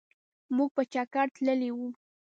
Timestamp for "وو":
1.77-1.87